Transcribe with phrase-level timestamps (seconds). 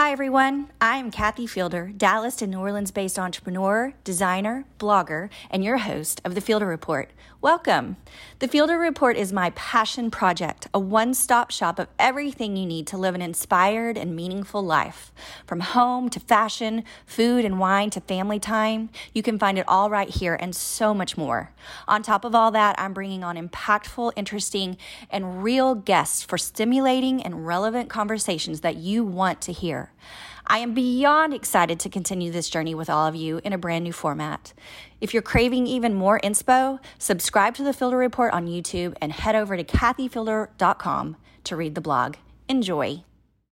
[0.00, 0.70] Hi, everyone.
[0.80, 6.34] I'm Kathy Fielder, Dallas and New Orleans based entrepreneur, designer, blogger, and your host of
[6.34, 7.10] The Fielder Report.
[7.42, 7.98] Welcome.
[8.38, 12.86] The Fielder Report is my passion project, a one stop shop of everything you need
[12.86, 15.12] to live an inspired and meaningful life.
[15.46, 19.90] From home to fashion, food and wine to family time, you can find it all
[19.90, 21.52] right here and so much more.
[21.86, 24.78] On top of all that, I'm bringing on impactful, interesting,
[25.10, 29.89] and real guests for stimulating and relevant conversations that you want to hear.
[30.46, 33.84] I am beyond excited to continue this journey with all of you in a brand
[33.84, 34.52] new format.
[35.00, 39.36] If you're craving even more inspo, subscribe to the Fielder Report on YouTube and head
[39.36, 42.16] over to kathyfielder.com to read the blog.
[42.48, 43.04] Enjoy.